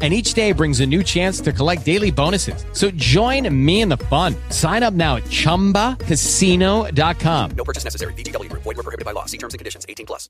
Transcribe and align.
and 0.00 0.14
each 0.14 0.34
day 0.34 0.52
brings 0.52 0.78
a 0.78 0.86
new 0.86 1.02
chance 1.02 1.40
to 1.40 1.52
collect 1.52 1.84
daily 1.84 2.12
bonuses. 2.12 2.64
So 2.72 2.92
join 2.92 3.52
me 3.52 3.80
in 3.80 3.88
the 3.88 3.96
fun. 3.96 4.36
Sign 4.50 4.84
up 4.84 4.94
now 4.94 5.16
at 5.16 5.24
ChumbaCasino.com. 5.24 7.50
No 7.56 7.64
purchase 7.64 7.82
necessary. 7.82 8.12
VGW 8.12 8.48
Group. 8.48 8.62
Void 8.62 8.76
were 8.76 8.84
prohibited 8.84 9.04
by 9.04 9.10
law. 9.10 9.24
See 9.24 9.38
terms 9.38 9.54
and 9.54 9.58
conditions. 9.58 9.84
18 9.88 10.06
plus. 10.06 10.28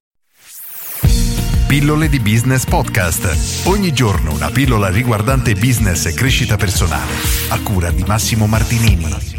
Pillole 1.69 2.09
di 2.09 2.19
Business 2.19 2.65
Podcast. 2.65 3.67
Ogni 3.67 3.93
giorno 3.93 4.33
una 4.33 4.51
pillola 4.51 4.89
riguardante 4.89 5.53
business 5.53 6.07
e 6.07 6.15
crescita 6.15 6.57
personale. 6.57 7.13
A 7.51 7.61
cura 7.61 7.91
di 7.91 8.05
Massimo 8.05 8.47
Martinini. 8.47 9.38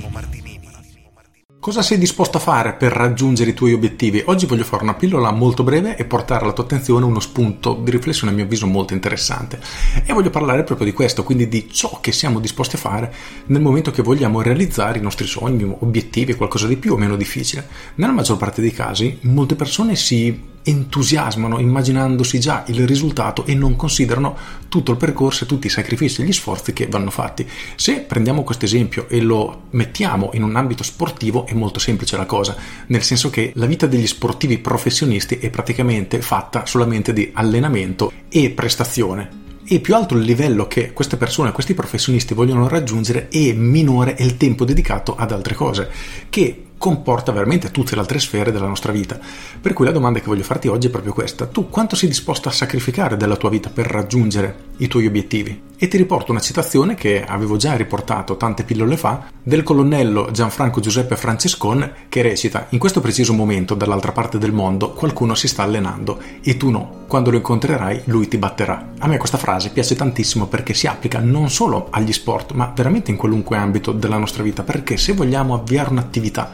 Cosa 1.61 1.81
sei 1.81 1.97
disposto 1.97 2.37
a 2.37 2.39
fare 2.39 2.71
per 2.71 2.93
raggiungere 2.93 3.49
i 3.49 3.53
tuoi 3.53 3.73
obiettivi? 3.73 4.23
Oggi 4.27 4.45
voglio 4.45 4.63
fare 4.63 4.83
una 4.83 4.93
pillola 4.93 5.29
molto 5.31 5.61
breve 5.61 5.97
e 5.97 6.05
portare 6.05 6.45
alla 6.45 6.53
tua 6.53 6.63
attenzione 6.63 7.03
uno 7.03 7.19
spunto 7.19 7.73
di 7.73 7.91
riflessione 7.91 8.31
a 8.31 8.35
mio 8.35 8.45
avviso 8.45 8.65
molto 8.65 8.93
interessante. 8.93 9.59
E 10.05 10.13
voglio 10.13 10.29
parlare 10.29 10.63
proprio 10.63 10.87
di 10.87 10.93
questo, 10.93 11.25
quindi 11.25 11.49
di 11.49 11.67
ciò 11.69 11.99
che 11.99 12.13
siamo 12.13 12.39
disposti 12.39 12.77
a 12.77 12.79
fare 12.79 13.13
nel 13.47 13.61
momento 13.61 13.91
che 13.91 14.01
vogliamo 14.01 14.41
realizzare 14.41 14.99
i 14.99 15.01
nostri 15.01 15.27
sogni, 15.27 15.63
obiettivi, 15.79 16.33
qualcosa 16.35 16.65
di 16.65 16.77
più 16.77 16.93
o 16.93 16.97
meno 16.97 17.17
difficile. 17.17 17.67
Nella 17.95 18.13
maggior 18.13 18.37
parte 18.37 18.61
dei 18.61 18.71
casi 18.71 19.17
molte 19.23 19.55
persone 19.55 19.97
si 19.97 20.41
entusiasmano 20.69 21.59
immaginandosi 21.59 22.39
già 22.39 22.63
il 22.67 22.87
risultato 22.87 23.45
e 23.45 23.55
non 23.55 23.75
considerano 23.75 24.37
tutto 24.69 24.91
il 24.91 24.97
percorso 24.97 25.43
e 25.43 25.47
tutti 25.47 25.67
i 25.67 25.71
sacrifici 25.71 26.21
e 26.21 26.25
gli 26.25 26.31
sforzi 26.31 26.73
che 26.73 26.87
vanno 26.87 27.09
fatti. 27.09 27.47
Se 27.75 28.01
prendiamo 28.01 28.43
questo 28.43 28.65
esempio 28.65 29.07
e 29.09 29.19
lo 29.19 29.63
mettiamo 29.71 30.29
in 30.33 30.43
un 30.43 30.55
ambito 30.55 30.83
sportivo 30.83 31.45
è 31.45 31.53
molto 31.53 31.79
semplice 31.79 32.17
la 32.17 32.25
cosa, 32.25 32.55
nel 32.87 33.03
senso 33.03 33.29
che 33.29 33.51
la 33.55 33.65
vita 33.65 33.87
degli 33.87 34.07
sportivi 34.07 34.59
professionisti 34.59 35.39
è 35.39 35.49
praticamente 35.49 36.21
fatta 36.21 36.65
solamente 36.65 37.13
di 37.13 37.31
allenamento 37.33 38.11
e 38.29 38.51
prestazione 38.51 39.47
e 39.71 39.79
più 39.79 39.93
alto 39.93 40.15
il 40.15 40.23
livello 40.23 40.65
che 40.65 40.93
queste 40.93 41.15
persone, 41.15 41.51
questi 41.51 41.75
professionisti 41.75 42.33
vogliono 42.33 42.67
raggiungere 42.67 43.29
e 43.29 43.53
minore 43.53 44.15
è 44.15 44.23
il 44.23 44.35
tempo 44.35 44.65
dedicato 44.65 45.15
ad 45.15 45.31
altre 45.31 45.53
cose, 45.53 45.91
che 46.29 46.68
comporta 46.79 47.33
veramente 47.33 47.71
tutte 47.71 47.93
le 47.93 48.01
altre 48.01 48.19
sfere 48.19 48.53
della 48.53 48.65
nostra 48.65 48.93
vita. 48.93 49.19
Per 49.61 49.73
cui 49.73 49.85
la 49.85 49.91
domanda 49.91 50.19
che 50.19 50.25
voglio 50.25 50.43
farti 50.43 50.69
oggi 50.69 50.87
è 50.87 50.89
proprio 50.89 51.13
questa. 51.13 51.45
Tu 51.45 51.69
quanto 51.69 51.95
sei 51.95 52.07
disposto 52.07 52.47
a 52.47 52.53
sacrificare 52.53 53.17
della 53.17 53.35
tua 53.35 53.49
vita 53.49 53.69
per 53.69 53.85
raggiungere 53.85 54.67
i 54.77 54.87
tuoi 54.87 55.05
obiettivi? 55.05 55.67
E 55.81 55.87
ti 55.87 55.97
riporto 55.97 56.31
una 56.31 56.41
citazione 56.41 56.95
che 56.95 57.23
avevo 57.23 57.57
già 57.57 57.75
riportato 57.75 58.35
tante 58.37 58.63
pillole 58.63 58.97
fa 58.97 59.27
del 59.41 59.63
colonnello 59.63 60.29
Gianfranco 60.31 60.81
Giuseppe 60.81 61.15
Francescon 61.15 61.93
che 62.09 62.21
recita 62.21 62.67
In 62.69 62.79
questo 62.79 62.99
preciso 62.99 63.33
momento 63.33 63.75
dall'altra 63.75 64.11
parte 64.11 64.37
del 64.37 64.51
mondo 64.51 64.91
qualcuno 64.91 65.35
si 65.35 65.47
sta 65.47 65.63
allenando 65.63 66.19
e 66.41 66.57
tu 66.57 66.69
no. 66.69 67.05
Quando 67.07 67.29
lo 67.29 67.37
incontrerai 67.37 68.03
lui 68.05 68.27
ti 68.27 68.37
batterà. 68.37 68.91
A 68.99 69.07
me 69.07 69.17
questa 69.17 69.37
frase 69.37 69.69
piace 69.69 69.95
tantissimo 69.95 70.47
perché 70.47 70.73
si 70.73 70.87
applica 70.87 71.19
non 71.19 71.49
solo 71.49 71.87
agli 71.91 72.13
sport 72.13 72.51
ma 72.51 72.71
veramente 72.73 73.11
in 73.11 73.17
qualunque 73.17 73.57
ambito 73.57 73.91
della 73.91 74.17
nostra 74.17 74.43
vita 74.43 74.63
perché 74.63 74.97
se 74.97 75.13
vogliamo 75.13 75.53
avviare 75.53 75.89
un'attività 75.89 76.51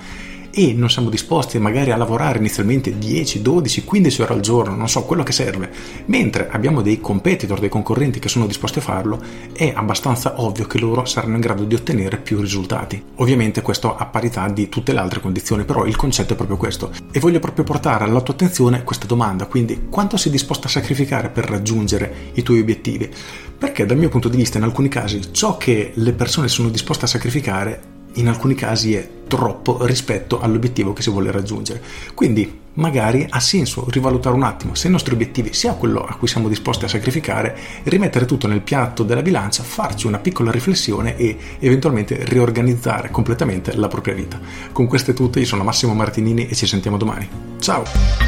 e 0.58 0.72
non 0.74 0.90
siamo 0.90 1.10
disposti 1.10 1.60
magari 1.60 1.92
a 1.92 1.98
lavorare 1.98 2.40
inizialmente 2.40 2.98
10, 2.98 3.42
12, 3.42 3.84
15 3.84 4.22
ore 4.22 4.34
al 4.34 4.40
giorno, 4.40 4.74
non 4.74 4.88
so, 4.88 5.04
quello 5.04 5.22
che 5.22 5.34
serve, 5.34 5.70
mentre 6.06 6.48
abbiamo 6.50 6.82
dei 6.82 7.02
competitor, 7.02 7.60
dei 7.60 7.68
concorrenti 7.68 8.20
che 8.20 8.30
sono 8.30 8.48
disposti 8.48 8.80
a 8.80 8.82
farlo, 8.82 9.22
è 9.52 9.74
abbastanza 9.76 10.42
ovvio 10.42 10.66
che 10.66 10.80
loro 10.80 11.04
saranno 11.04 11.36
in 11.36 11.42
grado 11.42 11.66
di 11.66 11.76
ottenere 11.76 12.16
più 12.16 12.40
risultati. 12.40 13.04
Ovviamente 13.16 13.62
questo 13.62 13.98
a 13.98 14.06
parità 14.06 14.48
di 14.48 14.70
tutte 14.70 14.94
le 14.94 15.00
altre 15.00 15.20
condizioni, 15.20 15.66
però 15.66 15.86
il 15.86 15.98
concetto 15.98 16.32
è 16.32 16.38
proprio 16.38 16.56
questo. 16.56 16.90
E 17.12 17.20
voglio 17.20 17.40
proprio 17.40 17.66
portare 17.66 18.06
alla 18.06 18.22
tua 18.22 18.34
attenzione 18.34 18.86
questa 18.86 19.08
domanda, 19.08 19.48
quindi 19.48 19.88
quanto 19.90 20.16
sei 20.16 20.32
disposto 20.32 20.68
a 20.68 20.70
sacrificare 20.70 21.28
per 21.28 21.50
raggiungere 21.50 22.32
i 22.32 22.44
tuoi 22.44 22.62
obiettivi? 22.62 23.12
Perché 23.58 23.86
dal 23.86 23.98
mio 23.98 24.08
punto 24.08 24.30
di 24.30 24.38
vista 24.38 24.58
in 24.58 24.64
alcuni 24.64 24.88
casi 24.88 25.34
ciò 25.34 25.58
che 25.58 25.92
le 25.96 26.14
persone 26.14 26.48
sono 26.48 26.70
disposte 26.70 27.04
a 27.04 27.10
sacrificare 27.10 27.94
in 28.14 28.30
alcuni 28.30 28.56
casi 28.56 28.96
è 28.96 29.15
troppo 29.28 29.86
rispetto 29.86 30.40
all'obiettivo 30.40 30.94
che 30.94 31.02
si 31.02 31.10
vuole 31.10 31.32
raggiungere. 31.32 31.82
Quindi 32.14 32.64
magari 32.76 33.26
ha 33.30 33.40
senso 33.40 33.86
rivalutare 33.90 34.36
un 34.36 34.44
attimo 34.44 34.76
se 34.76 34.88
i 34.88 34.92
nostri 34.92 35.14
obiettivi 35.14 35.54
sia 35.54 35.74
quello 35.74 36.02
a 36.02 36.16
cui 36.16 36.28
siamo 36.28 36.48
disposti 36.48 36.86
a 36.86 36.90
sacrificare, 36.90 37.58
rimettere 37.84 38.26
tutto 38.26 38.48
nel 38.48 38.62
piatto 38.62 39.04
della 39.04 39.22
bilancia, 39.22 39.64
farci 39.64 40.08
una 40.08 40.20
piccola 40.20 40.52
riflessione 40.52 41.16
e 41.18 41.38
eventualmente 41.60 42.24
riorganizzare 42.26 43.12
completamente 43.12 43.76
la 43.76 43.88
propria 43.88 44.14
vita. 44.14 44.40
Con 44.72 44.88
questo 44.88 45.12
è 45.12 45.14
tutto, 45.14 45.40
io 45.40 45.46
sono 45.46 45.64
Massimo 45.64 45.94
Martinini 45.94 46.48
e 46.48 46.56
ci 46.56 46.66
sentiamo 46.68 46.98
domani. 46.98 47.28
Ciao! 47.60 48.25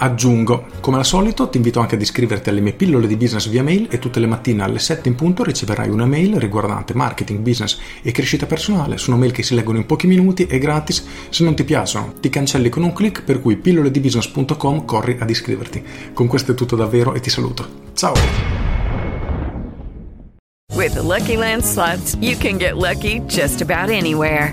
Aggiungo, 0.00 0.66
come 0.80 0.98
al 0.98 1.04
solito, 1.04 1.48
ti 1.48 1.56
invito 1.56 1.80
anche 1.80 1.96
ad 1.96 2.00
iscriverti 2.00 2.48
alle 2.48 2.60
mie 2.60 2.72
pillole 2.72 3.08
di 3.08 3.16
business 3.16 3.48
via 3.48 3.64
mail 3.64 3.88
e 3.90 3.98
tutte 3.98 4.20
le 4.20 4.26
mattine 4.26 4.62
alle 4.62 4.78
7 4.78 5.08
in 5.08 5.16
punto 5.16 5.42
riceverai 5.42 5.88
una 5.88 6.06
mail 6.06 6.36
riguardante 6.36 6.94
marketing, 6.94 7.40
business 7.40 7.78
e 8.02 8.12
crescita 8.12 8.46
personale. 8.46 8.96
Sono 8.96 9.16
mail 9.16 9.32
che 9.32 9.42
si 9.42 9.56
leggono 9.56 9.78
in 9.78 9.86
pochi 9.86 10.06
minuti 10.06 10.46
e 10.46 10.58
gratis. 10.58 11.04
Se 11.30 11.42
non 11.42 11.56
ti 11.56 11.64
piacciono, 11.64 12.14
ti 12.20 12.28
cancelli 12.28 12.68
con 12.68 12.84
un 12.84 12.92
clic, 12.92 13.22
per 13.22 13.40
cui 13.40 13.56
pilloledibusiness.com 13.56 14.84
corri 14.84 15.16
ad 15.18 15.30
iscriverti. 15.30 15.82
Con 16.12 16.28
questo 16.28 16.52
è 16.52 16.54
tutto 16.54 16.76
davvero 16.76 17.14
e 17.14 17.20
ti 17.20 17.30
saluto. 17.30 17.66
Ciao! 17.94 18.14
With 20.76 20.94
the 20.94 21.02
Lucky 21.02 21.36
Land 21.36 21.64
slots, 21.64 22.16
you 22.20 22.36
can 22.36 22.56
get 22.56 22.76
lucky 22.76 23.18
just 23.26 23.60
about 23.62 23.90
anywhere. 23.90 24.52